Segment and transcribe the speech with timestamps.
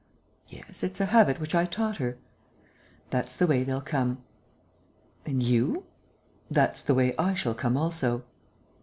[0.47, 2.17] "Yes, it's a habit which I taught her."
[3.11, 4.23] "That's the way they'll come."
[5.27, 5.83] "And you?"
[6.49, 8.23] "That's the way I shall come also."